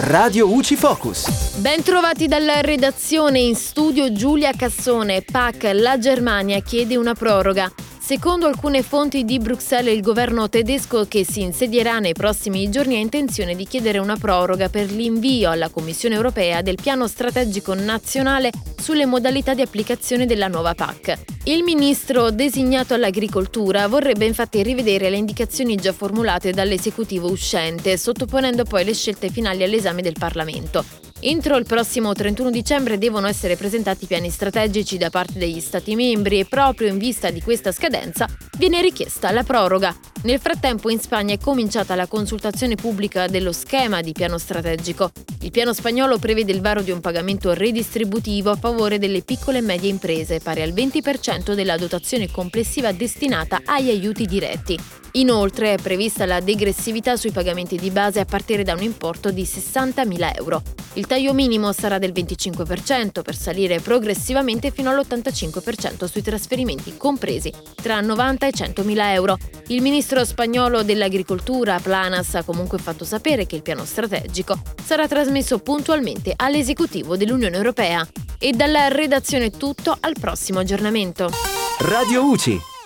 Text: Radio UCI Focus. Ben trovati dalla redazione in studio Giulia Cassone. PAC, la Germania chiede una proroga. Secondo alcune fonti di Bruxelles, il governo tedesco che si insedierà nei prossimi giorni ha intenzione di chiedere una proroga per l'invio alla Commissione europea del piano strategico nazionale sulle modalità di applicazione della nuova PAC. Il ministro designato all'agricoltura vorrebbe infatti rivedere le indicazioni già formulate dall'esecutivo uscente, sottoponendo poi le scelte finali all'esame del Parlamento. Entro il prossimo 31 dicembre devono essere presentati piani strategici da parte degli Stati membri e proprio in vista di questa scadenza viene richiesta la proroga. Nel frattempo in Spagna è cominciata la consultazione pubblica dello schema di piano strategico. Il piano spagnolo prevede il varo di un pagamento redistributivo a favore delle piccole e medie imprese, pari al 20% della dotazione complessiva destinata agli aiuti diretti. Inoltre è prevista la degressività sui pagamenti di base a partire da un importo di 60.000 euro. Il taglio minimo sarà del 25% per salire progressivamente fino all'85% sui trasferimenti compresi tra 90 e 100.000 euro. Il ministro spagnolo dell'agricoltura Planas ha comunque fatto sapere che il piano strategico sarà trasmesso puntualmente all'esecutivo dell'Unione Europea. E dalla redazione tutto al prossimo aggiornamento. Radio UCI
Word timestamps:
Radio 0.00 0.46
UCI 0.48 0.76
Focus. 0.76 1.56
Ben 1.56 1.82
trovati 1.82 2.28
dalla 2.28 2.60
redazione 2.60 3.40
in 3.40 3.56
studio 3.56 4.12
Giulia 4.12 4.52
Cassone. 4.52 5.22
PAC, 5.22 5.70
la 5.72 5.98
Germania 5.98 6.60
chiede 6.60 6.94
una 6.94 7.14
proroga. 7.14 7.68
Secondo 8.08 8.46
alcune 8.46 8.80
fonti 8.80 9.22
di 9.26 9.38
Bruxelles, 9.38 9.94
il 9.94 10.00
governo 10.00 10.48
tedesco 10.48 11.04
che 11.06 11.26
si 11.26 11.42
insedierà 11.42 11.98
nei 11.98 12.14
prossimi 12.14 12.70
giorni 12.70 12.94
ha 12.96 13.00
intenzione 13.00 13.54
di 13.54 13.66
chiedere 13.66 13.98
una 13.98 14.16
proroga 14.16 14.70
per 14.70 14.90
l'invio 14.90 15.50
alla 15.50 15.68
Commissione 15.68 16.14
europea 16.14 16.62
del 16.62 16.78
piano 16.80 17.06
strategico 17.06 17.74
nazionale 17.74 18.50
sulle 18.80 19.04
modalità 19.04 19.52
di 19.52 19.60
applicazione 19.60 20.24
della 20.24 20.48
nuova 20.48 20.72
PAC. 20.72 21.18
Il 21.44 21.62
ministro 21.64 22.30
designato 22.30 22.94
all'agricoltura 22.94 23.86
vorrebbe 23.88 24.24
infatti 24.24 24.62
rivedere 24.62 25.10
le 25.10 25.18
indicazioni 25.18 25.76
già 25.76 25.92
formulate 25.92 26.50
dall'esecutivo 26.52 27.30
uscente, 27.30 27.98
sottoponendo 27.98 28.64
poi 28.64 28.86
le 28.86 28.94
scelte 28.94 29.28
finali 29.28 29.64
all'esame 29.64 30.00
del 30.00 30.16
Parlamento. 30.18 31.07
Entro 31.20 31.56
il 31.56 31.64
prossimo 31.64 32.12
31 32.12 32.48
dicembre 32.50 32.96
devono 32.96 33.26
essere 33.26 33.56
presentati 33.56 34.06
piani 34.06 34.30
strategici 34.30 34.98
da 34.98 35.10
parte 35.10 35.36
degli 35.36 35.58
Stati 35.58 35.96
membri 35.96 36.38
e 36.38 36.44
proprio 36.44 36.86
in 36.86 36.96
vista 36.96 37.30
di 37.30 37.42
questa 37.42 37.72
scadenza 37.72 38.28
viene 38.56 38.80
richiesta 38.80 39.32
la 39.32 39.42
proroga. 39.42 39.96
Nel 40.22 40.38
frattempo 40.38 40.90
in 40.90 41.00
Spagna 41.00 41.34
è 41.34 41.38
cominciata 41.38 41.96
la 41.96 42.06
consultazione 42.06 42.76
pubblica 42.76 43.26
dello 43.26 43.50
schema 43.50 44.00
di 44.00 44.12
piano 44.12 44.38
strategico. 44.38 45.10
Il 45.40 45.50
piano 45.50 45.72
spagnolo 45.72 46.18
prevede 46.18 46.52
il 46.52 46.60
varo 46.60 46.82
di 46.82 46.92
un 46.92 47.00
pagamento 47.00 47.52
redistributivo 47.52 48.50
a 48.50 48.56
favore 48.56 49.00
delle 49.00 49.22
piccole 49.22 49.58
e 49.58 49.62
medie 49.62 49.90
imprese, 49.90 50.38
pari 50.38 50.62
al 50.62 50.72
20% 50.72 51.54
della 51.54 51.76
dotazione 51.76 52.30
complessiva 52.30 52.92
destinata 52.92 53.62
agli 53.64 53.90
aiuti 53.90 54.24
diretti. 54.24 54.78
Inoltre 55.18 55.74
è 55.74 55.82
prevista 55.82 56.26
la 56.26 56.38
degressività 56.38 57.16
sui 57.16 57.32
pagamenti 57.32 57.76
di 57.76 57.90
base 57.90 58.20
a 58.20 58.24
partire 58.24 58.62
da 58.62 58.74
un 58.74 58.82
importo 58.82 59.32
di 59.32 59.42
60.000 59.42 60.36
euro. 60.36 60.62
Il 60.92 61.08
taglio 61.08 61.34
minimo 61.34 61.72
sarà 61.72 61.98
del 61.98 62.12
25% 62.12 63.22
per 63.22 63.34
salire 63.34 63.80
progressivamente 63.80 64.70
fino 64.70 64.90
all'85% 64.90 66.04
sui 66.04 66.22
trasferimenti 66.22 66.96
compresi 66.96 67.52
tra 67.74 68.00
90 68.00 68.46
e 68.46 68.50
100.000 68.50 69.12
euro. 69.12 69.36
Il 69.68 69.82
ministro 69.82 70.24
spagnolo 70.24 70.84
dell'agricoltura 70.84 71.80
Planas 71.80 72.36
ha 72.36 72.44
comunque 72.44 72.78
fatto 72.78 73.04
sapere 73.04 73.44
che 73.44 73.56
il 73.56 73.62
piano 73.62 73.84
strategico 73.84 74.56
sarà 74.84 75.08
trasmesso 75.08 75.58
puntualmente 75.58 76.32
all'esecutivo 76.36 77.16
dell'Unione 77.16 77.56
Europea. 77.56 78.06
E 78.38 78.52
dalla 78.52 78.86
redazione 78.86 79.50
tutto 79.50 79.96
al 79.98 80.14
prossimo 80.18 80.60
aggiornamento. 80.60 81.28
Radio 81.80 82.24
UCI 82.24 82.76